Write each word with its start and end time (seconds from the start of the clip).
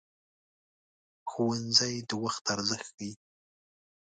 ښوونځی 1.29 1.95
د 2.09 2.11
وخت 2.23 2.43
ارزښت 2.53 2.89
ښيي 2.97 3.11